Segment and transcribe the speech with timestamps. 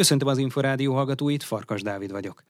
[0.00, 2.42] Köszöntöm az Inforádió hallgatóit, Farkas Dávid vagyok.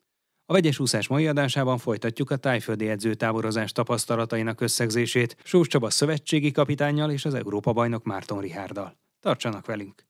[0.47, 7.10] A vegyes úszás mai adásában folytatjuk a tájföldi edzőtáborozás tapasztalatainak összegzését Sós Csaba szövetségi kapitánnyal
[7.10, 8.96] és az Európa bajnok Márton Rihárdal.
[9.21, 10.04] Tartsanak velünk!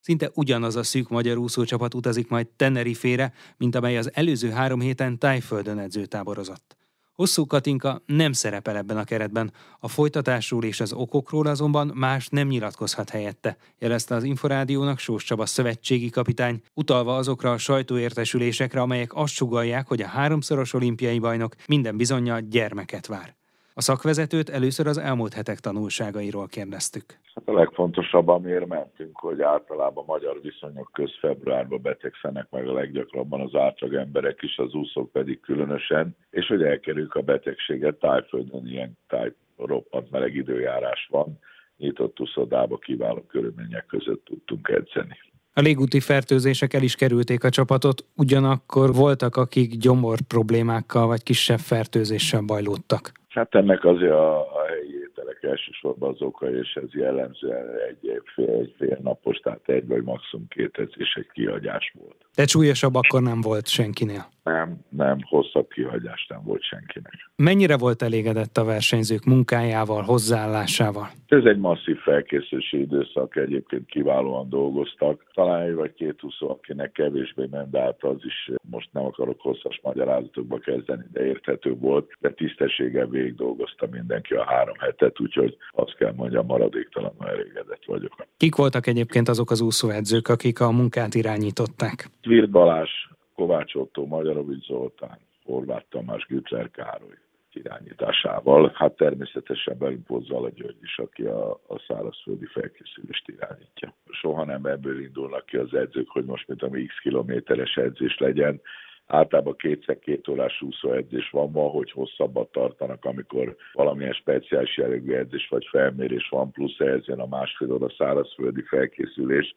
[0.00, 5.18] Szinte ugyanaz a szűk magyar úszócsapat utazik majd Tenerifére, mint amely az előző három héten
[5.18, 6.76] tájföldön edzőtáborozott.
[7.16, 12.48] Hosszú Katinka nem szerepel ebben a keretben, a folytatásról és az okokról azonban más nem
[12.48, 19.32] nyilatkozhat helyette, jelezte az Inforádiónak Sós Csaba szövetségi kapitány, utalva azokra a sajtóértesülésekre, amelyek azt
[19.32, 23.36] sugalják, hogy a háromszoros olimpiai bajnok minden bizonyja gyermeket vár.
[23.78, 27.04] A szakvezetőt először az elmúlt hetek tanulságairól kérdeztük.
[27.34, 33.40] Hát a legfontosabb, amiért mentünk, hogy általában magyar viszonyok köz februárban betegszenek meg a leggyakrabban
[33.40, 38.98] az átlag emberek is, az úszók pedig különösen, és hogy elkerüljük a betegséget, tájföldön ilyen
[39.08, 41.38] táj roppant meleg időjárás van,
[41.76, 45.18] nyitott úszodába kiváló körülmények között tudtunk edzeni.
[45.52, 51.58] A légúti fertőzések el is kerülték a csapatot, ugyanakkor voltak, akik gyomor problémákkal vagy kisebb
[51.58, 53.12] fertőzéssel bajlódtak.
[53.36, 58.50] Hát ennek azért a, a helyi ételek elsősorban az oka, és ez jellemzően egy fél,
[58.50, 62.25] egy fél napos, tehát egy vagy maximum két edzés egy kihagyás volt.
[62.36, 64.26] De súlyosabb akkor nem volt senkinél?
[64.42, 67.30] Nem, nem, hosszabb kihagyás nem volt senkinek.
[67.36, 71.08] Mennyire volt elégedett a versenyzők munkájával, hozzáállásával?
[71.26, 75.24] Ez egy masszív felkészülési időszak, egyébként kiválóan dolgoztak.
[75.34, 79.40] Talán egy vagy két úszó, akinek kevésbé ment, de hát az is most nem akarok
[79.40, 85.56] hosszas magyarázatokba kezdeni, de érthető volt, de tisztességgel végig dolgozta mindenki a három hetet, úgyhogy
[85.72, 88.26] azt kell mondjam, maradéktalanul elégedett vagyok.
[88.36, 92.08] Kik voltak egyébként azok az úszóedzők, akik a munkát irányították?
[92.26, 92.90] Virt Balázs,
[93.34, 97.18] Kovács Otto, Magyarovics Zoltán, Horváth Tamás, Gütler Károly
[97.56, 98.72] irányításával.
[98.74, 103.94] Hát természetesen velünk a György is, aki a, a szárazföldi felkészülést irányítja.
[104.08, 108.60] Soha nem ebből indulnak ki az edzők, hogy most mint ami x kilométeres edzés legyen,
[109.06, 115.48] általában kétszer két órás edzés van, van, hogy hosszabbat tartanak, amikor valamilyen speciális jellegű edzés
[115.48, 119.54] vagy felmérés van, plusz ehhez jön a másfél óra szárazföldi felkészülés,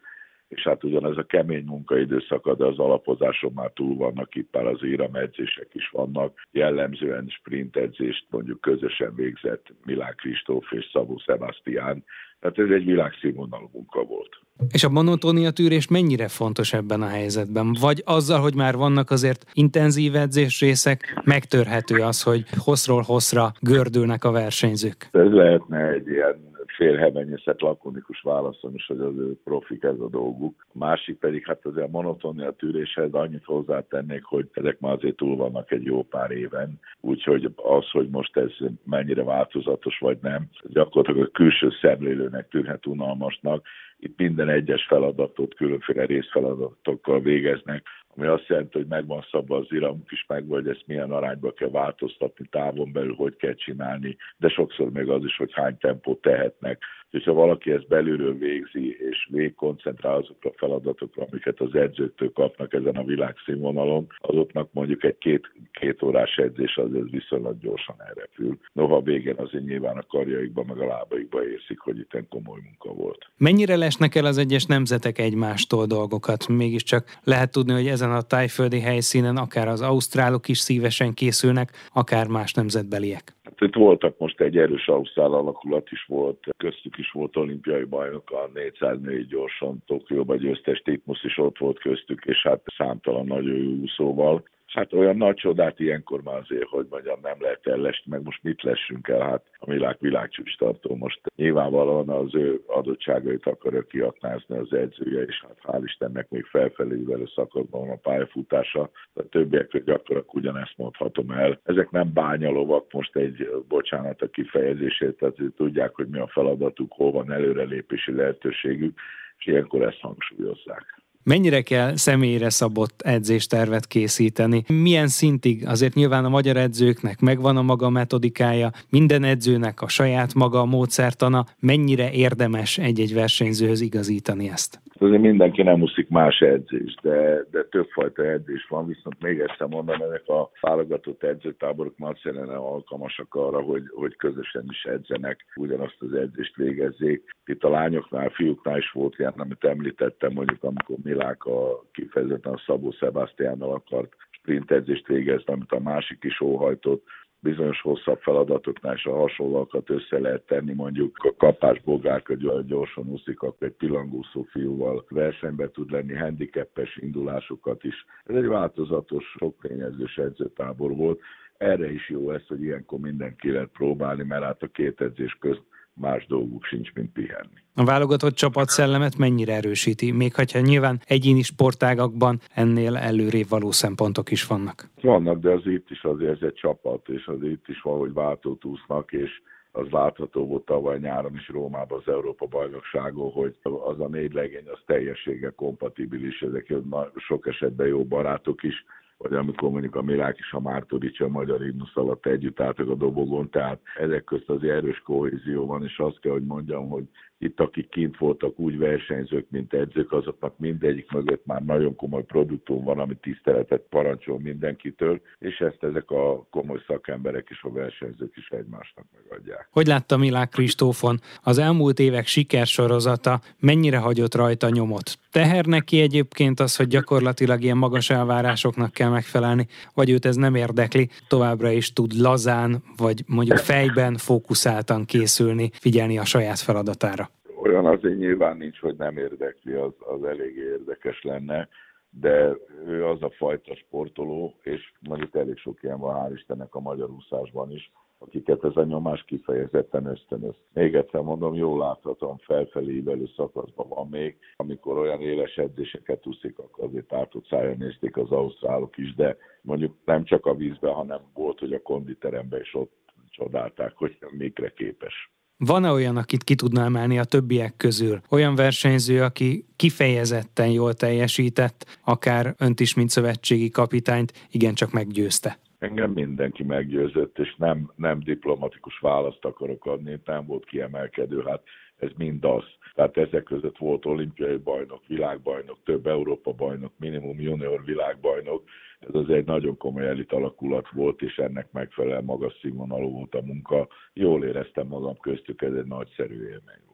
[0.50, 4.84] és hát ugyanez a kemény munkaidőszak, de az alapozáson már túl vannak, itt már az
[4.84, 12.04] íramedzések is vannak, jellemzően sprint edzést mondjuk közösen végzett Milán Kristóf és Szabó Sebastián,
[12.40, 14.30] tehát ez egy világszínvonalú munka volt.
[14.72, 17.76] És a monotónia tűrés mennyire fontos ebben a helyzetben?
[17.80, 24.24] Vagy azzal, hogy már vannak azért intenzív edzés részek, megtörhető az, hogy hosszról hosszra gördülnek
[24.24, 25.10] a versenyzők?
[25.12, 26.49] Ez lehetne egy ilyen
[26.80, 30.68] félhemenyészet lakonikus válaszom is, hogy az ő profik ez a dolguk.
[30.74, 35.72] Másik pedig hát azért a monotónia tűréshez annyit hozzátennék, hogy ezek már azért túl vannak
[35.72, 38.52] egy jó pár éven, úgyhogy az, hogy most ez
[38.84, 43.66] mennyire változatos vagy nem, gyakorlatilag a külső szemlélőnek tűnhet unalmasnak,
[44.00, 50.12] itt minden egyes feladatot különféle részfeladatokkal végeznek, ami azt jelenti, hogy megvan szabva az iramuk
[50.12, 54.92] is meg, hogy ezt milyen arányba kell változtatni, távon belül hogy kell csinálni, de sokszor
[54.92, 56.84] még az is, hogy hány tempót tehetnek.
[57.12, 62.74] Hogyha valaki ezt belülről végzi, és végig koncentrál azokra a feladatokra, amiket az edzőktől kapnak
[62.74, 68.59] ezen a világszínvonalon, azoknak mondjuk egy két, két órás edzés az ez viszonylag gyorsan elrepül.
[68.74, 73.30] Noha végén azért nyilván a karjaikba, meg a lábaikba érzik, hogy itt komoly munka volt.
[73.38, 76.48] Mennyire lesnek el az egyes nemzetek egymástól dolgokat?
[76.48, 82.28] Mégiscsak lehet tudni, hogy ezen a tájföldi helyszínen akár az ausztrálok is szívesen készülnek, akár
[82.28, 83.24] más nemzetbeliek.
[83.44, 88.32] Hát itt voltak most egy erős ausztrál alakulat is volt, köztük is volt olimpiai bajnok
[88.32, 93.72] a 404 gyorsan Tokióba győztes Titmus is ott volt köztük, és hát számtalan nagyon jó
[93.82, 94.44] úszóval.
[94.69, 98.63] Hát olyan nagy csodát ilyenkor már azért, hogy mondjam, nem lehet ellesni, meg most mit
[98.63, 104.74] lessünk el, hát a világ világcsúcs tartó most nyilvánvalóan az ő adottságait akarja kiaknázni az
[104.74, 107.03] edzője, és hát hál' Istennek még felfelé
[107.35, 111.59] szakadban van a pályafutása, a többiekről gyakorlatilag ugyanezt mondhatom el.
[111.63, 117.12] Ezek nem bányalovak, most egy bocsánat a kifejezését, tehát tudják, hogy mi a feladatuk, hol
[117.12, 119.00] van előrelépési lehetőségük,
[119.38, 121.00] és ilyenkor ezt hangsúlyozzák.
[121.34, 124.64] Mennyire kell személyre szabott edzéstervet készíteni?
[124.68, 125.68] Milyen szintig?
[125.68, 130.66] Azért nyilván a magyar edzőknek megvan a maga metodikája, minden edzőnek a saját maga a
[130.66, 131.44] módszertana.
[131.60, 134.80] Mennyire érdemes egy-egy versenyzőhöz igazítani ezt?
[135.02, 140.02] Azért mindenki nem uszik más edzést, de, de többfajta edzés van, viszont még egyszer mondom,
[140.02, 146.56] ezek a válogatott edzőtáborok nagyszerűen alkalmasak arra, hogy, hogy közösen is edzenek, ugyanazt az edzést
[146.56, 147.24] végezzék.
[147.46, 152.92] Itt a lányoknál, fiúknál is volt ilyen, amit említettem, mondjuk amikor Miláka kifejezetten a Szabó
[152.92, 157.04] Sebastiánnal akart sprint edzést végezni, amit a másik is óhajtott,
[157.39, 162.33] bizonyos hosszabb feladatoknál is a hasonlókat össze lehet tenni, mondjuk a kapás bogárka
[162.66, 168.06] gyorsan úszik, akkor egy pillangószó fiúval versenybe tud lenni, handicapes indulásokat is.
[168.24, 171.19] Ez egy változatos, sok tényezős edzőtábor volt.
[171.57, 175.63] Erre is jó ez, hogy ilyenkor mindenki lehet próbálni, mert hát a két edzés közt
[176.00, 177.60] más dolguk sincs, mint pihenni.
[177.75, 184.31] A válogatott csapat szellemet mennyire erősíti, még ha nyilván egyéni sportágakban ennél előrébb való szempontok
[184.31, 184.90] is vannak?
[185.01, 189.12] Vannak, de az itt is azért egy csapat, és az itt is valahogy váltót úsznak,
[189.12, 189.30] és
[189.72, 194.68] az látható volt tavaly nyáron is Rómában az Európa bajnokságon, hogy az a négy legény
[194.72, 196.74] az teljessége kompatibilis, ezek
[197.16, 198.86] sok esetben jó barátok is,
[199.19, 202.95] vagy amikor mondjuk a Milák és a Mártorics a magyar himnusz alatt együtt álltak a
[202.95, 207.04] dobogon, tehát ezek közt az erős kohézió van, és azt kell, hogy mondjam, hogy
[207.39, 212.83] itt, akik kint voltak úgy versenyzők, mint edzők, azoknak mindegyik mögött már nagyon komoly produktum
[212.83, 218.47] van, ami tiszteletet parancsol mindenkitől, és ezt ezek a komoly szakemberek és a versenyzők is
[218.50, 219.68] egymásnak megadják.
[219.71, 221.19] Hogy látta Milák Kristófon?
[221.44, 225.18] Az elmúlt évek sikersorozata mennyire hagyott rajta nyomot?
[225.31, 230.56] Teher neki egyébként az, hogy gyakorlatilag ilyen magas elvárásoknak kell megfelelni, vagy őt ez nem
[230.56, 237.29] érdekli, továbbra is tud lazán, vagy mondjuk fejben fókuszáltan készülni, figyelni a saját feladatára?
[237.62, 241.70] Olyan azért nyilván nincs, hogy nem érdekli, az, az elég érdekes lenne,
[242.10, 246.80] de ő az a fajta sportoló, és mondjuk elég sok ilyen van, hál' Istennek a
[246.80, 250.56] magyar úszásban is, akiket ez a nyomás kifejezetten ösztönöz.
[250.74, 256.60] Még egyszer mondom, jól láthatóan felfelé ívelő szakaszban van még, amikor olyan éles edzéseket úszik,
[256.60, 261.22] akkor azért tátott szájon nézték az ausztrálok is, de mondjuk nem csak a vízben, hanem
[261.34, 262.94] volt, hogy a konditeremben is ott
[263.30, 265.32] csodálták, hogy mikre képes.
[265.66, 268.22] Van-e olyan, akit ki tudna emelni a többiek közül?
[268.30, 275.60] Olyan versenyző, aki kifejezetten jól teljesített, akár önt is, mint szövetségi kapitányt, igencsak meggyőzte?
[275.80, 281.62] Engem mindenki meggyőzött, és nem, nem diplomatikus választ akarok adni, nem volt kiemelkedő, hát
[281.98, 282.64] ez mind az.
[282.96, 288.64] Tehát ezek között volt olimpiai bajnok, világbajnok, több Európa bajnok, minimum junior világbajnok,
[289.00, 293.42] ez az egy nagyon komoly elit alakulat volt, és ennek megfelelően magas színvonalú volt a
[293.42, 293.88] munka.
[294.13, 296.88] Jól éreztem magam köztük, ez egy nagyszerű élmény.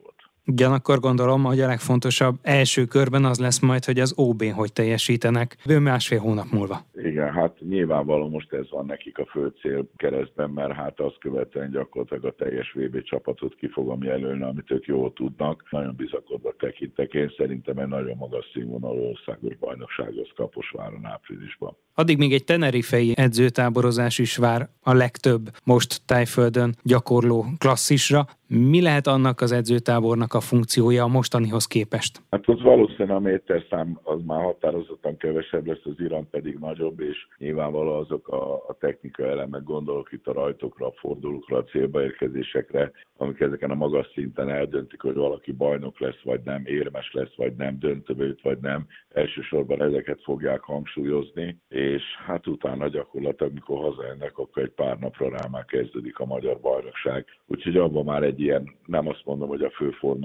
[0.46, 5.56] Ugyanakkor gondolom, hogy a legfontosabb első körben az lesz majd, hogy az OB-n hogy teljesítenek
[5.66, 6.80] bő másfél hónap múlva.
[6.94, 11.70] Igen, hát nyilvánvaló most ez van nekik a fő cél keresztben, mert hát azt követően
[11.70, 15.62] gyakorlatilag a teljes VB csapatot ki fogom jelölni, amit ők jól tudnak.
[15.70, 17.12] Nagyon bizakodva tekintek.
[17.14, 21.76] Én szerintem egy nagyon magas színvonalú országos bajnokság az Kaposváron áprilisban.
[21.94, 28.26] Addig még egy tenerifei edzőtáborozás is vár a legtöbb most tájföldön gyakorló klasszisra.
[28.46, 32.22] Mi lehet annak az edzőtábornak a funkciója a mostanihoz képest?
[32.30, 37.26] Hát az valószínűleg a méterszám az már határozottan kevesebb lesz, az irány pedig nagyobb, és
[37.38, 42.92] nyilvánvaló azok a, a technika elemek, gondolok itt a rajtokra, a fordulókra, a célba érkezésekre,
[43.16, 47.54] amik ezeken a magas szinten eldöntik, hogy valaki bajnok lesz, vagy nem, érmes lesz, vagy
[47.56, 48.86] nem, döntővőt, vagy nem.
[49.08, 55.46] Elsősorban ezeket fogják hangsúlyozni, és hát utána gyakorlatilag, amikor hazajönnek, akkor egy pár napra rá
[55.50, 57.24] már kezdődik a magyar bajnokság.
[57.46, 59.70] Úgyhogy abban már egy ilyen, nem azt mondom, hogy a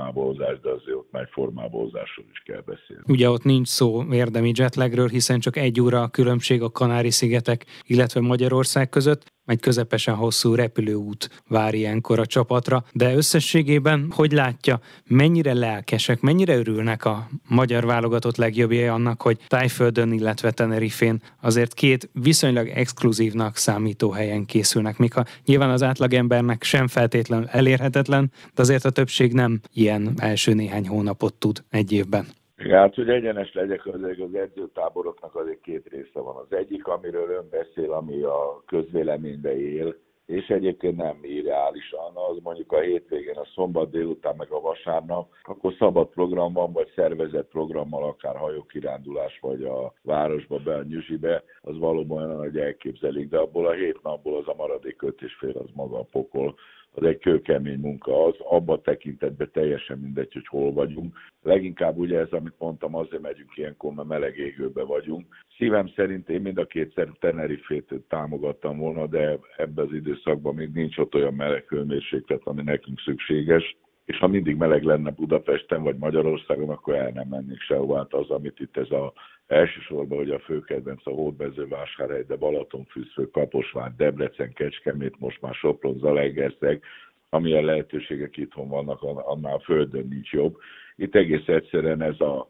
[0.06, 3.04] fő formábózás, de azért ott már formábózásról is kell beszélni.
[3.08, 8.22] Ugye ott nincs szó érdemi jetlagről, hiszen csak egy óra a különbség a Kanári-szigetek, illetve
[8.22, 15.54] Magyarország között egy közepesen hosszú repülőút vár ilyenkor a csapatra, de összességében hogy látja, mennyire
[15.54, 22.68] lelkesek, mennyire örülnek a magyar válogatott legjobbjai annak, hogy Tájföldön, illetve Tenerifén azért két viszonylag
[22.68, 28.90] exkluzívnak számító helyen készülnek, míg ha nyilván az átlagembernek sem feltétlenül elérhetetlen, de azért a
[28.90, 32.28] többség nem ilyen első néhány hónapot tud egy évben.
[32.70, 36.36] Hát, hogy egyenes legyek, az, az edzőtáboroknak azért két része van.
[36.36, 42.72] Az egyik, amiről ön beszél, ami a közvéleménybe él, és egyébként nem irreálisan, az mondjuk
[42.72, 48.04] a hétvégén, a szombat délután, meg a vasárnap, akkor szabad program van, vagy szervezett programmal,
[48.04, 53.68] akár hajókirándulás, vagy a városba be, a nyüzsibe, az valóban olyan, hogy elképzelik, de abból
[53.68, 56.56] a hét napból az a maradék öt és fél, az maga a pokol
[56.94, 61.18] az egy kőkemény munka, az abban tekintetben teljesen mindegy, hogy hol vagyunk.
[61.42, 65.26] Leginkább ugye ez, amit mondtam, azért megyünk ilyenkor, mert meleg égőbe vagyunk.
[65.58, 70.98] Szívem szerint én mind a kétszer Tenerifét támogattam volna, de ebben az időszakban még nincs
[70.98, 76.70] ott olyan meleg hőmérséklet, ami nekünk szükséges és ha mindig meleg lenne Budapesten vagy Magyarországon,
[76.70, 77.98] akkor el nem mennék sehová.
[77.98, 79.14] Hát az, amit itt ez a
[79.48, 86.84] elsősorban, hogy a főkedvenc a Hódmezővásárhely, de Balatonfüszfő, Kaposvár, Debrecen, Kecskemét, most már Sopron, Zalegerszeg,
[87.30, 90.58] amilyen lehetőségek itthon vannak, annál földön nincs jobb.
[90.96, 92.48] Itt egész egyszerűen ez a,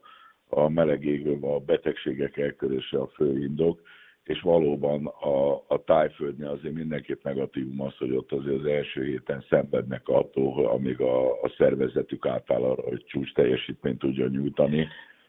[0.48, 3.80] a meleg a betegségek elkörése a fő indok,
[4.24, 9.44] és valóban a, a tájföldnél azért mindenképp negatívum az, hogy ott azért az első héten
[9.48, 14.88] szenvednek attól, amíg a, a szervezetük átáll arra, hogy csúcs teljesítményt tudjon nyújtani,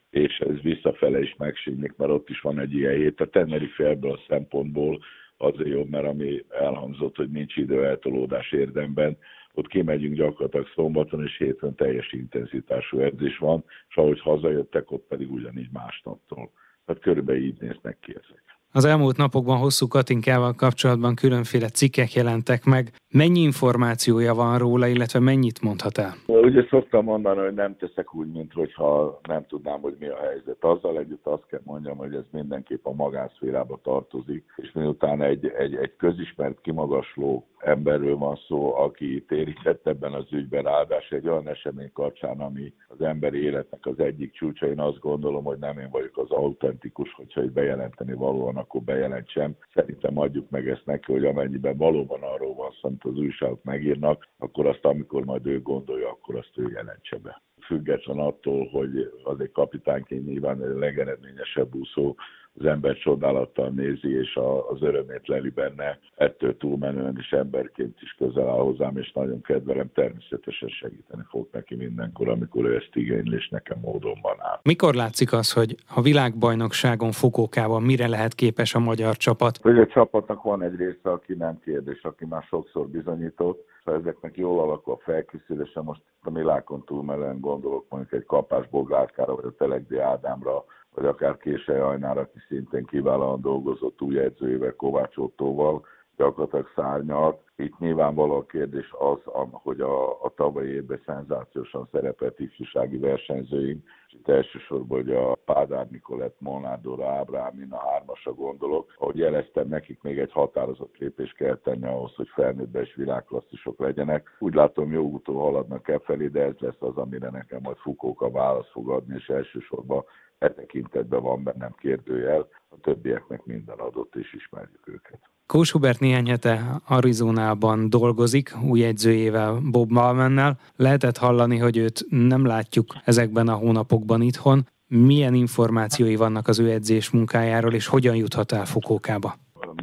[0.09, 3.21] és ez visszafele is megsínik, mert ott is van egy ilyen hét.
[3.21, 4.99] A Tenerife ebből a szempontból
[5.37, 9.17] azért jobb, mert ami elhangzott, hogy nincs idő eltolódás érdemben,
[9.53, 15.31] ott kimegyünk gyakorlatilag szombaton, és hétfőn teljes intenzitású edzés van, és ahogy hazajöttek, ott pedig
[15.31, 16.51] ugyanígy másnaptól.
[16.85, 18.52] Tehát körülbelül így néznek ki ezek.
[18.75, 22.91] Az elmúlt napokban hosszú Katinkával kapcsolatban különféle cikkek jelentek meg.
[23.11, 26.13] Mennyi információja van róla, illetve mennyit mondhat el?
[26.27, 30.63] Ugye szoktam mondani, hogy nem teszek úgy, mint hogyha nem tudnám, hogy mi a helyzet.
[30.63, 35.75] Azzal együtt azt kell mondjam, hogy ez mindenképp a magánszférába tartozik, és miután egy, egy,
[35.75, 41.91] egy közismert, kimagasló emberről van szó, aki érintett ebben az ügyben, ráadásul egy olyan esemény
[41.93, 44.67] kapcsán, ami az emberi életnek az egyik csúcsa.
[44.67, 49.55] Én azt gondolom, hogy nem én vagyok az autentikus, hogyha itt bejelenteni valóan, akkor bejelentsem.
[49.73, 54.27] Szerintem adjuk meg ezt neki, hogy amennyiben valóban arról van szó, amit az újságok megírnak,
[54.37, 59.39] akkor azt, amikor majd ő gondolja, akkor azt ő jelentse be független attól, hogy az
[59.39, 62.15] egy kapitányként nyilván a legeredményesebb úszó,
[62.59, 64.39] az ember csodálattal nézi, és
[64.69, 69.91] az örömét leli benne, ettől túlmenően is emberként is közel áll hozzám, és nagyon kedvelem,
[69.93, 74.59] természetesen segíteni fog neki mindenkor, amikor ő ezt igényli, és nekem módonban áll.
[74.63, 79.57] Mikor látszik az, hogy a világbajnokságon Fokókában mire lehet képes a magyar csapat?
[79.57, 84.37] Hogy a csapatnak van egy része, aki nem kérdés, aki már sokszor bizonyított, ha ezeknek
[84.37, 89.55] jól alakul a felkészülése, most a Milákon túlmelen gondolok mondjuk egy kapás Boglárkára, vagy a
[89.55, 90.63] Telegdi Ádámra,
[90.95, 95.85] vagy akár Késely Ajnár, aki szintén kiválóan dolgozott új edzőjével, Kovács Ottóval,
[96.17, 97.41] gyakorlatilag szárnyalt.
[97.55, 99.17] Itt nyilvánvaló a kérdés az,
[99.51, 105.87] hogy a, a tavalyi évben szenzációsan szerepelt ifjúsági versenyzőink, és itt elsősorban hogy a Pádár
[105.89, 111.85] Nikolett, Molnár Ábrámin, a hármasra gondolok, ahogy jeleztem, nekik még egy határozott lépést kell tenni
[111.85, 114.35] ahhoz, hogy felnőttbe és világklasszisok legyenek.
[114.39, 118.21] Úgy látom, jó úton haladnak e felé, de ez lesz az, amire nekem majd Fukók
[118.21, 120.03] a választ fog adni, és elsősorban
[120.37, 125.32] e tekintetben van bennem kérdőjel, a többieknek minden adott, és ismerjük őket.
[125.47, 130.57] Kós Hubert néhány hete Arizonában dolgozik, új edzőjével Bob Malmennel.
[130.75, 134.61] Lehetett hallani, hogy őt nem látjuk ezekben a hónapokban itthon.
[134.87, 139.33] Milyen információi vannak az ő edzés munkájáról, és hogyan juthat el Fukókába?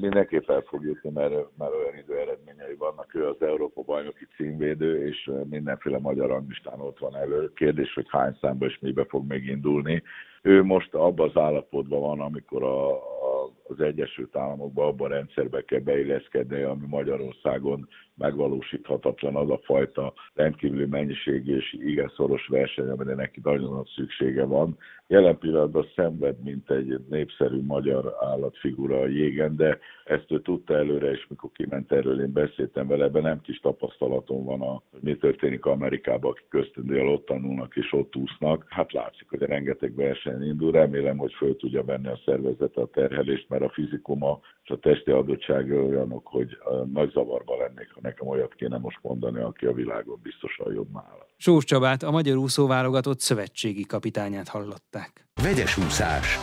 [0.00, 3.14] Mindenképp el fog jutni, mert, mert olyan idő eredményei vannak.
[3.14, 7.52] Ő az Európa bajnoki címvédő, és mindenféle magyar ranglistán ott van elő.
[7.54, 10.02] Kérdés, hogy hány számba és mibe fog még indulni.
[10.42, 15.64] Ő most abban az állapotban van, amikor a, a, az Egyesült Államokban abban a rendszerbe
[15.64, 17.88] kell beilleszkedni, ami Magyarországon
[18.20, 24.44] megvalósíthatatlan az a fajta rendkívüli mennyiség és igen szoros verseny, amire neki nagyon nagy szüksége
[24.44, 24.76] van.
[25.06, 31.10] Jelen pillanatban szenved, mint egy népszerű magyar állatfigura a jégen, de ezt ő tudta előre,
[31.10, 35.16] és mikor kiment erről, én beszéltem vele, ebben nem kis tapasztalatom van, a, hogy mi
[35.16, 38.66] történik Amerikában, akik köztendőjel ott tanulnak és ott úsznak.
[38.68, 43.48] Hát látszik, hogy rengeteg verseny indul, remélem, hogy föl tudja venni a szervezet a terhelést,
[43.48, 46.58] mert a fizikuma és a testi adottsága olyanok, hogy
[46.92, 51.26] nagy zavarba lennék, ha nekem olyat kéne most mondani, aki a világon biztosan jobb nála.
[51.36, 55.26] Sós Csabát, a magyar úszó válogatott szövetségi kapitányát hallották.
[55.42, 56.38] Vegyes úszás.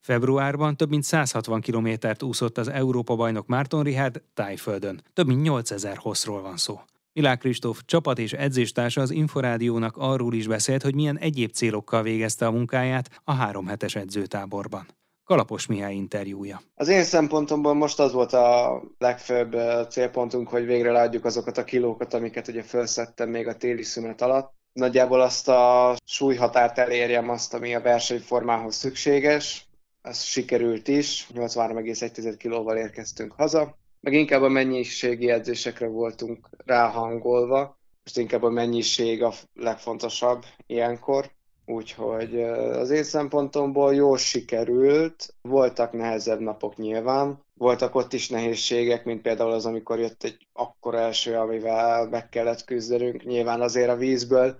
[0.00, 5.00] Februárban több mint 160 kilométert úszott az Európa-bajnok Márton Rihárd Tájföldön.
[5.12, 6.80] Több mint 8000 hosszról van szó.
[7.12, 12.46] Milák Kristóf csapat és edzéstársa az Inforádiónak arról is beszélt, hogy milyen egyéb célokkal végezte
[12.46, 14.86] a munkáját a három hetes edzőtáborban.
[15.32, 16.62] Kalapos Mihály interjúja.
[16.74, 19.56] Az én szempontomból most az volt a legfőbb
[19.88, 24.52] célpontunk, hogy végre leadjuk azokat a kilókat, amiket ugye felszettem még a téli szünet alatt.
[24.72, 29.66] Nagyjából azt a súlyhatárt elérjem azt, ami a versenyformához szükséges.
[30.02, 33.78] Ez sikerült is, 83,1 kilóval érkeztünk haza.
[34.00, 37.78] Meg inkább a mennyiségi edzésekre voltunk ráhangolva.
[38.02, 41.30] Most inkább a mennyiség a legfontosabb ilyenkor
[41.72, 49.22] Úgyhogy az én szempontomból jól sikerült, voltak nehezebb napok nyilván, voltak ott is nehézségek, mint
[49.22, 53.24] például az, amikor jött egy akkora első, amivel meg kellett küzdenünk.
[53.24, 54.56] Nyilván azért a vízből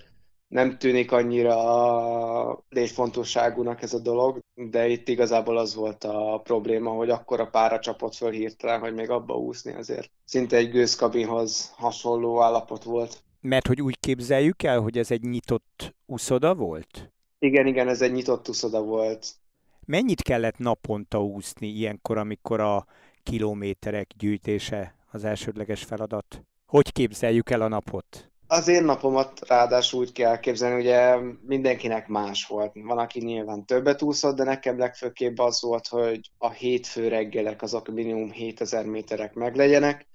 [0.48, 7.10] nem tűnik annyira létfontosságúnak ez a dolog, de itt igazából az volt a probléma, hogy
[7.10, 12.84] akkora pára csapott föl hirtelen, hogy még abba úszni azért szinte egy gőzkabinhoz hasonló állapot
[12.84, 13.22] volt.
[13.42, 17.12] Mert hogy úgy képzeljük el, hogy ez egy nyitott uszoda volt?
[17.38, 19.26] Igen, igen, ez egy nyitott uszoda volt.
[19.86, 22.86] Mennyit kellett naponta úszni ilyenkor, amikor a
[23.22, 26.42] kilométerek gyűjtése az elsődleges feladat?
[26.66, 28.30] Hogy képzeljük el a napot?
[28.46, 32.72] Az én napomat ráadásul úgy kell képzelni, ugye mindenkinek más volt.
[32.74, 37.88] Van, aki nyilván többet úszott, de nekem legfőképp az volt, hogy a hétfő reggelek azok
[37.88, 40.06] minimum 7000 méterek meglegyenek,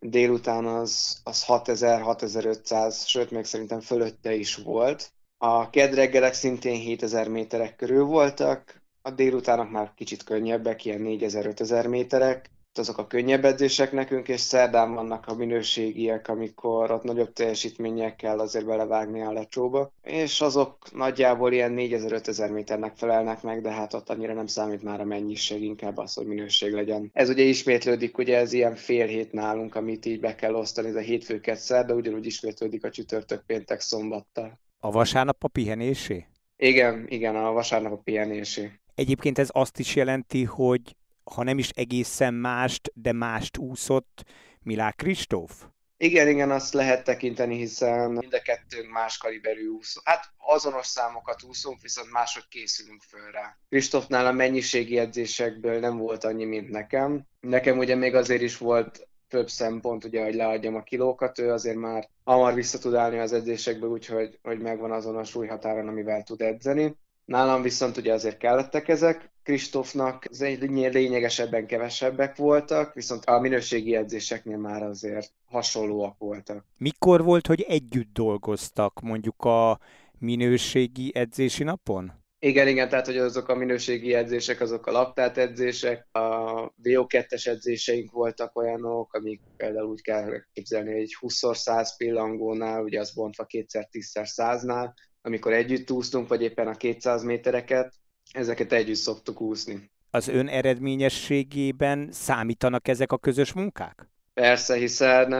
[0.00, 5.12] délután az, az 6000-6500, sőt még szerintem fölötte is volt.
[5.36, 12.50] A kedreggelek szintén 7000 méterek körül voltak, a délutánok már kicsit könnyebbek, ilyen 4000-5000 méterek,
[12.78, 18.38] azok a könnyebb edzések nekünk, és szerdán vannak a minőségiek, amikor ott nagyobb teljesítményekkel kell
[18.38, 24.08] azért belevágni a lecsóba, és azok nagyjából ilyen 4000-5000 méternek felelnek meg, de hát ott
[24.08, 27.10] annyira nem számít már a mennyiség, inkább az, hogy minőség legyen.
[27.12, 30.94] Ez ugye ismétlődik, ugye ez ilyen fél hét nálunk, amit így be kell osztani, ez
[30.94, 34.58] a hétfőket de ugyanúgy ismétlődik a csütörtök, péntek, szombattal.
[34.80, 36.26] A vasárnap a pihenésé?
[36.56, 38.70] Igen, igen, a vasárnap a pihenésé.
[38.94, 40.96] Egyébként ez azt is jelenti, hogy
[41.34, 44.24] ha nem is egészen mást, de mást úszott
[44.62, 45.64] Milák Kristóf?
[46.00, 50.00] Igen, igen, azt lehet tekinteni, hiszen mind a kettőnk más kaliberű úszó.
[50.04, 53.58] Hát azonos számokat úszunk, viszont máshogy készülünk föl rá.
[53.68, 57.26] Kristófnál a mennyiségi edzésekből nem volt annyi, mint nekem.
[57.40, 61.76] Nekem ugye még azért is volt több szempont, ugye, hogy leadjam a kilókat, ő azért
[61.76, 66.40] már hamar vissza tud állni az edzésekből, úgyhogy hogy megvan azon a súlyhatáron, amivel tud
[66.40, 66.96] edzeni.
[67.24, 70.24] Nálam viszont ugye azért kellettek ezek, Kristófnak
[70.70, 76.64] lényegesebben kevesebbek voltak, viszont a minőségi edzéseknél már azért hasonlóak voltak.
[76.76, 79.78] Mikor volt, hogy együtt dolgoztak mondjuk a
[80.18, 82.12] minőségi edzési napon?
[82.38, 88.10] Igen, igen, tehát hogy azok a minőségi edzések, azok a laktát edzések, a VO2-es edzéseink
[88.10, 94.88] voltak olyanok, amik például úgy kell képzelni, hogy egy 20x100 pillangónál, ugye az bontva 2x10x100-nál,
[95.22, 97.94] amikor együtt úsztunk, vagy éppen a 200 métereket,
[98.32, 99.90] ezeket együtt szoktuk úszni.
[100.10, 104.08] Az ön eredményességében számítanak ezek a közös munkák?
[104.34, 105.32] Persze, hiszen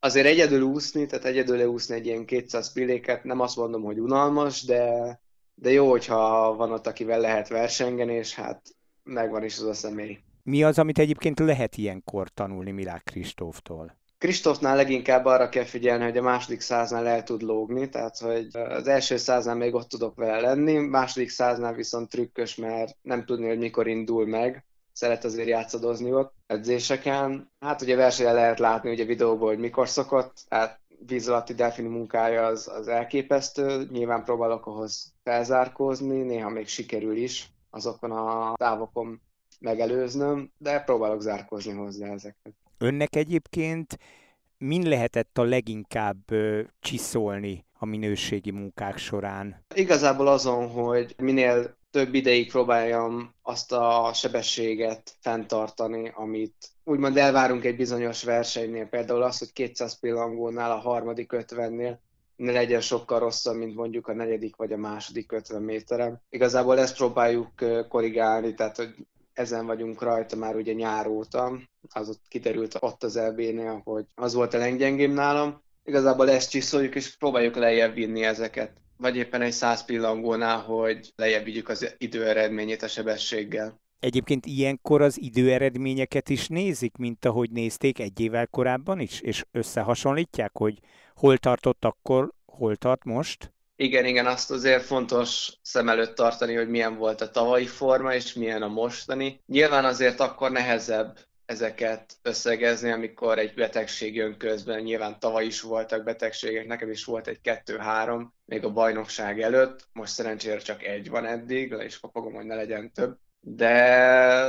[0.00, 4.64] azért egyedül úszni, tehát egyedül leúszni egy ilyen 200 pilléket, nem azt mondom, hogy unalmas,
[4.64, 5.20] de,
[5.54, 8.60] de jó, hogyha van ott, akivel lehet versengeni, és hát
[9.02, 10.18] megvan is az a személy.
[10.42, 13.96] Mi az, amit egyébként lehet ilyenkor tanulni Milák Kristóftól?
[14.22, 18.86] Kristófnál leginkább arra kell figyelni, hogy a második száznál el tud lógni, tehát hogy az
[18.86, 23.58] első száznál még ott tudok vele lenni, második száznál viszont trükkös, mert nem tudni, hogy
[23.58, 27.50] mikor indul meg, szeret azért játszadozni ott edzéseken.
[27.60, 32.46] Hát ugye versenyen lehet látni ugye videóból, hogy mikor szokott, hát víz alatti delfini munkája
[32.46, 39.20] az, az elképesztő, nyilván próbálok ahhoz felzárkózni, néha még sikerül is azokon a távokon
[39.60, 42.61] megelőznöm, de próbálok zárkózni hozzá ezeket.
[42.82, 43.98] Önnek egyébként
[44.58, 46.18] min lehetett a leginkább
[46.80, 49.64] csiszolni a minőségi munkák során?
[49.74, 57.76] Igazából azon, hogy minél több ideig próbáljam azt a sebességet fenntartani, amit úgymond elvárunk egy
[57.76, 58.86] bizonyos versenynél.
[58.86, 61.96] Például az, hogy 200 pillangónál a harmadik 50-nél
[62.36, 66.22] ne legyen sokkal rosszabb, mint mondjuk a negyedik vagy a második 50 méteren.
[66.30, 67.50] Igazából ezt próbáljuk
[67.88, 68.94] korrigálni, tehát hogy
[69.42, 71.58] ezen vagyunk rajta már ugye nyár óta,
[71.92, 75.62] az ott kiderült ott az LB-nél, hogy az volt a leggyengébb nálam.
[75.84, 78.72] Igazából ezt csiszoljuk, és próbáljuk lejjebb vinni ezeket.
[78.96, 83.80] Vagy éppen egy száz pillangónál, hogy lejjebb vigyük az időeredményét a sebességgel.
[84.00, 90.50] Egyébként ilyenkor az időeredményeket is nézik, mint ahogy nézték egy évvel korábban is, és összehasonlítják,
[90.52, 90.78] hogy
[91.14, 93.52] hol tartott akkor, hol tart most?
[93.82, 98.32] Igen, igen, azt azért fontos szem előtt tartani, hogy milyen volt a tavalyi forma, és
[98.32, 99.40] milyen a mostani.
[99.46, 104.80] Nyilván azért akkor nehezebb ezeket összegezni, amikor egy betegség jön közben.
[104.80, 109.88] Nyilván tavaly is voltak betegségek, nekem is volt egy kettő-három, még a bajnokság előtt.
[109.92, 113.18] Most szerencsére csak egy van eddig, le is kapogom, hogy ne legyen több.
[113.40, 114.48] De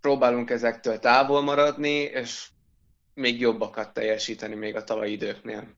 [0.00, 2.48] próbálunk ezektől távol maradni, és
[3.14, 5.68] még jobbakat teljesíteni még a tavalyi időknél.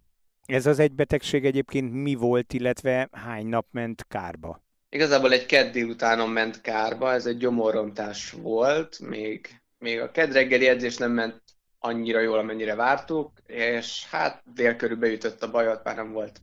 [0.48, 4.62] Ez az egy betegség egyébként mi volt, illetve hány nap ment kárba?
[4.88, 10.66] Igazából egy kedd délutánon ment kárba, ez egy gyomorrontás volt, még, még a kedd reggeli
[10.66, 11.42] edzés nem ment
[11.78, 16.40] annyira jól, amennyire vártuk, és hát dél körül beütött a bajot, már nem volt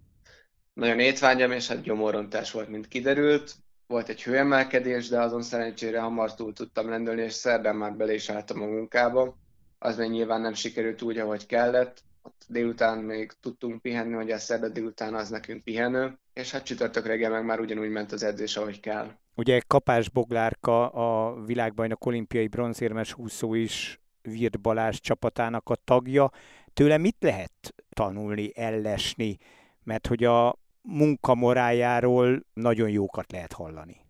[0.73, 3.55] nagyon étvágyam, és hát gyomorrontás volt, mint kiderült.
[3.87, 8.29] Volt egy hőemelkedés, de azon szerencsére hamar túl tudtam rendülni, és szerdán már bele is
[8.29, 9.37] álltam a munkába.
[9.79, 14.37] Az még nyilván nem sikerült úgy, ahogy kellett, ott délután még tudtunk pihenni, hogy a
[14.37, 18.57] szerda délután az nekünk pihenő, és hát csütörtök reggel meg már ugyanúgy ment az edzés,
[18.57, 19.11] ahogy kell.
[19.35, 26.31] Ugye Kapás Boglárka, a világbajnok olimpiai bronzérmes úszó is Virt Balázs csapatának a tagja.
[26.73, 29.37] Tőle mit lehet tanulni, ellesni?
[29.83, 34.01] Mert hogy a munkamorájáról nagyon jókat lehet hallani.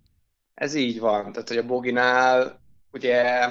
[0.54, 1.32] Ez így van.
[1.32, 2.60] Tehát, hogy a Boginál
[2.92, 3.50] ugye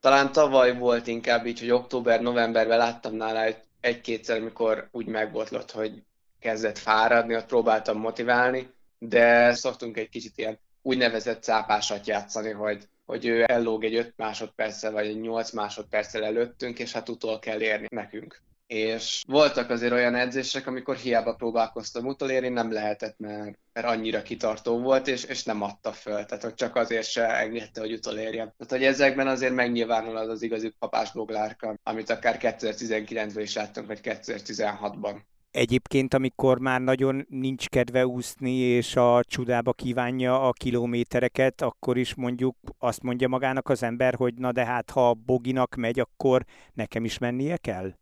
[0.00, 6.02] talán tavaly volt inkább így, hogy október-novemberben láttam nála egy egy-kétszer, amikor úgy megbotlott, hogy
[6.40, 13.26] kezdett fáradni, ott próbáltam motiválni, de szoktunk egy kicsit ilyen úgynevezett cápásat játszani, hogy, hogy
[13.26, 17.86] ő ellóg egy 5 másodperccel vagy egy 8 másodperccel előttünk, és hát utol kell érni
[17.90, 18.42] nekünk.
[18.66, 24.80] És voltak azért olyan edzések, amikor hiába próbálkoztam utolérni, nem lehetett, mert, mert annyira kitartó
[24.80, 26.24] volt, és, és nem adta föl.
[26.24, 28.52] Tehát, hogy csak azért se engedte, hogy utolérjem.
[28.56, 34.00] Tehát, hogy ezekben azért megnyilvánul az az igazi papásboglárka, amit akár 2019-ben is láttunk, vagy
[34.02, 35.16] 2016-ban.
[35.50, 42.14] Egyébként, amikor már nagyon nincs kedve úszni, és a csudába kívánja a kilométereket, akkor is
[42.14, 47.04] mondjuk azt mondja magának az ember, hogy na de hát, ha Boginak megy, akkor nekem
[47.04, 47.92] is mennie kell?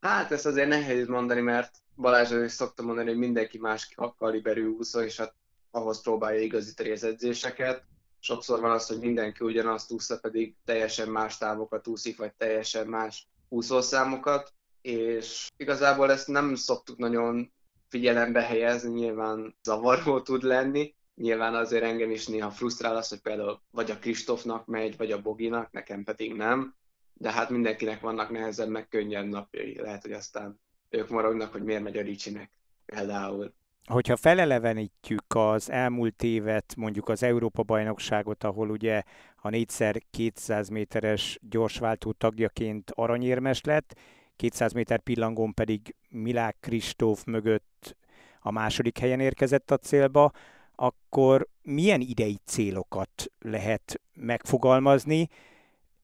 [0.00, 5.00] Hát ezt azért nehéz mondani, mert Balázs is szokta mondani, hogy mindenki más kaliberű úszó,
[5.00, 5.34] és hát
[5.70, 7.84] ahhoz próbálja igazítani az edzéseket.
[8.20, 13.26] Sokszor van az, hogy mindenki ugyanazt úszta, pedig teljesen más távokat úszik, vagy teljesen más
[13.48, 17.52] úszószámokat és igazából ezt nem szoktuk nagyon
[17.88, 23.60] figyelembe helyezni, nyilván zavaró tud lenni, nyilván azért engem is néha frusztrál az, hogy például
[23.70, 26.74] vagy a Kristófnak megy, vagy a Boginak, nekem pedig nem,
[27.22, 31.82] de hát mindenkinek vannak nehezebb, meg könnyebb napjai, lehet, hogy aztán ők maradnak, hogy miért
[31.82, 32.50] megy a Ricsinek
[32.86, 33.52] például.
[33.84, 39.02] Hogyha felelevenítjük az elmúlt évet, mondjuk az Európa-bajnokságot, ahol ugye
[39.36, 43.98] a 4x200 méteres gyorsváltó tagjaként aranyérmes lett,
[44.36, 47.96] 200 méter pillangón pedig Milák Kristóf mögött
[48.40, 50.32] a második helyen érkezett a célba,
[50.74, 55.28] akkor milyen idei célokat lehet megfogalmazni,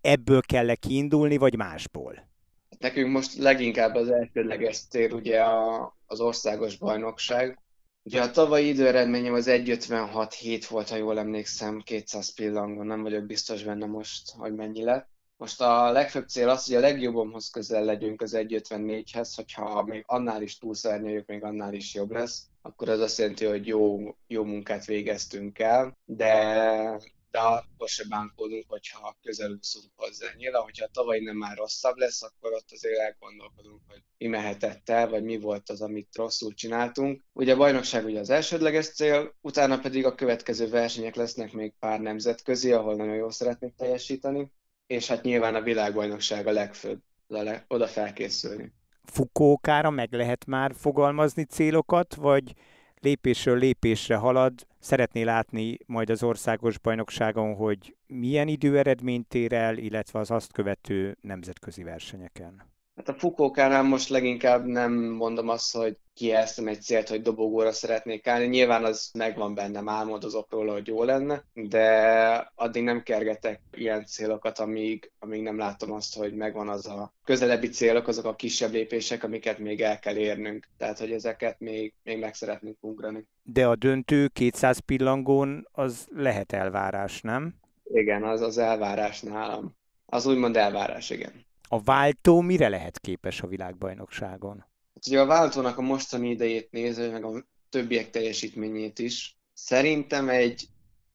[0.08, 2.28] ebből kell -e kiindulni, vagy másból?
[2.78, 7.58] Nekünk most leginkább az elsődleges cél ugye a, az országos bajnokság.
[8.02, 13.62] Ugye a tavalyi időeredményem az 1.56.7 volt, ha jól emlékszem, 200 pillangon, nem vagyok biztos
[13.62, 15.08] benne most, hogy mennyi lett.
[15.36, 20.42] Most a legfőbb cél az, hogy a legjobbomhoz közel legyünk az 1.54-hez, hogyha még annál
[20.42, 24.84] is túlszárnyaljuk, még annál is jobb lesz, akkor az azt jelenti, hogy jó, jó munkát
[24.84, 30.26] végeztünk el, de, de akkor se bánkodunk, hogyha közel úszunk hozzá.
[30.36, 35.08] Nyilván, hogyha tavaly nem már rosszabb lesz, akkor ott azért elgondolkodunk, hogy mi mehetett el,
[35.08, 37.22] vagy mi volt az, amit rosszul csináltunk.
[37.32, 42.00] Ugye a bajnokság ugye az elsődleges cél, utána pedig a következő versenyek lesznek még pár
[42.00, 44.50] nemzetközi, ahol nagyon jól szeretnék teljesíteni
[44.88, 48.72] és hát nyilván a világbajnokság a legfőbb, le, oda felkészülni.
[49.04, 52.54] Fukókára meg lehet már fogalmazni célokat, vagy
[53.00, 60.18] lépésről lépésre halad, szeretné látni majd az országos bajnokságon, hogy milyen időeredményt ér el, illetve
[60.18, 62.76] az azt követő nemzetközi versenyeken?
[62.98, 68.26] Hát a Fukókánál most leginkább nem mondom azt, hogy kijelztem egy célt, hogy dobogóra szeretnék
[68.26, 68.46] állni.
[68.46, 74.58] Nyilván az megvan bennem, álmodozok róla, hogy jó lenne, de addig nem kergetek ilyen célokat,
[74.58, 79.24] amíg, amíg nem látom azt, hogy megvan az a közelebbi célok, azok a kisebb lépések,
[79.24, 80.68] amiket még el kell érnünk.
[80.76, 83.26] Tehát, hogy ezeket még, még meg szeretnénk ugrani.
[83.42, 87.54] De a döntő 200 pillangón az lehet elvárás, nem?
[87.84, 89.76] Igen, az az elvárás nálam.
[90.06, 91.46] Az úgymond elvárás, igen.
[91.68, 94.66] A váltó mire lehet képes a világbajnokságon?
[94.94, 100.68] Hát ugye a váltónak a mostani idejét nézve, meg a többiek teljesítményét is, szerintem egy,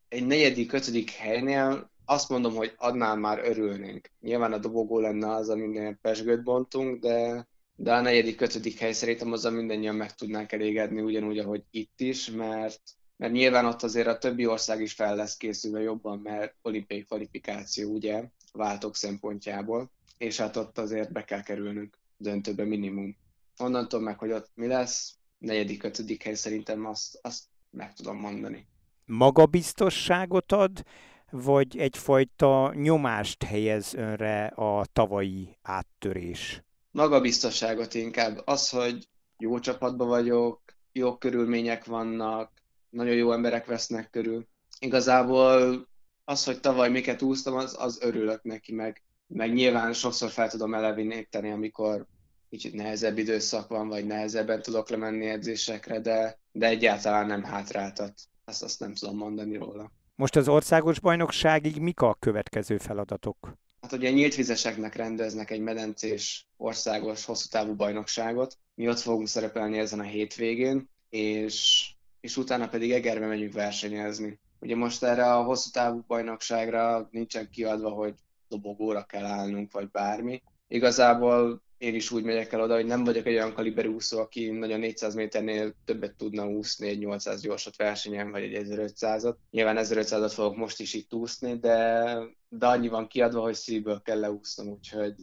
[0.08, 4.10] egy negyedik, ötödik helynél azt mondom, hogy adnál már örülnénk.
[4.20, 9.32] Nyilván a dobogó lenne az, aminél pesgőt bontunk, de, de a negyedik, ötödik hely szerintem
[9.32, 12.82] azzal mindannyian meg tudnánk elégedni, ugyanúgy, ahogy itt is, mert,
[13.18, 17.92] mert nyilván ott azért a többi ország is fel lesz készülve jobban, mert olimpiai kvalifikáció,
[17.92, 23.16] ugye, váltók szempontjából és hát ott azért be kell kerülnünk döntőbe minimum.
[23.58, 28.68] Onnantól meg, hogy ott mi lesz, negyedik, ötödik hely szerintem azt, azt meg tudom mondani.
[29.06, 30.84] Magabiztosságot ad,
[31.30, 36.64] vagy egyfajta nyomást helyez önre a tavalyi áttörés?
[36.92, 38.42] Magabiztosságot inkább.
[38.46, 42.52] Az, hogy jó csapatban vagyok, jó körülmények vannak,
[42.90, 44.48] nagyon jó emberek vesznek körül.
[44.80, 45.88] Igazából
[46.24, 49.02] az, hogy tavaly miket úsztam, az, az örülök neki, meg
[49.34, 52.06] meg nyilván sokszor fel tudom eleviníteni, amikor
[52.50, 58.14] kicsit nehezebb időszak van, vagy nehezebben tudok lemenni edzésekre, de, de egyáltalán nem hátráltat.
[58.46, 59.92] Azt, azt nem tudom mondani róla.
[60.16, 63.54] Most az országos bajnokságig mik a következő feladatok?
[63.82, 68.58] Hát ugye nyílt vizeseknek rendeznek egy medencés országos hosszú távú bajnokságot.
[68.76, 71.88] Mi ott fogunk szerepelni ezen a hétvégén, és,
[72.20, 74.40] és utána pedig Egerbe megyünk versenyezni.
[74.60, 78.14] Ugye most erre a hosszú távú bajnokságra nincsen kiadva, hogy
[78.48, 80.42] dobogóra kell állnunk, vagy bármi.
[80.68, 84.50] Igazából én is úgy megyek el oda, hogy nem vagyok egy olyan kaliberű úszó, aki
[84.50, 89.36] nagyon 400 méternél többet tudna úszni egy 800 gyorsat versenyen, vagy egy 1500-at.
[89.52, 92.16] Nyilván 1500-at fogok most is itt úszni, de,
[92.50, 95.16] de annyi van kiadva, hogy szívből kell leúsznom, úgyhogy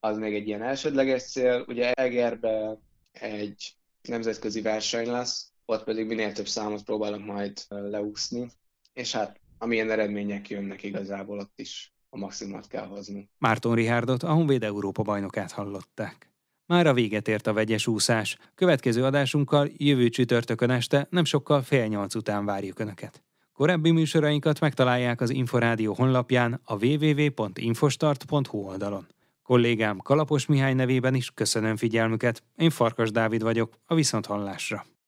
[0.00, 1.64] az még egy ilyen elsődleges cél.
[1.68, 2.78] Ugye Egerbe
[3.12, 8.50] egy nemzetközi verseny lesz, ott pedig minél több számot próbálok majd leúszni,
[8.92, 13.28] és hát amilyen eredmények jönnek igazából ott is a maximumot kell hozni.
[13.38, 16.32] Márton Rihárdot, a Honvéd Európa bajnokát hallották.
[16.66, 18.38] Már a véget ért a vegyes úszás.
[18.54, 23.22] Következő adásunkkal jövő csütörtökön este nem sokkal fél nyolc után várjuk Önöket.
[23.52, 29.06] Korábbi műsorainkat megtalálják az Inforádió honlapján a www.infostart.hu oldalon.
[29.42, 32.42] Kollégám Kalapos Mihály nevében is köszönöm figyelmüket.
[32.56, 34.84] Én Farkas Dávid vagyok, a Viszonthallásra.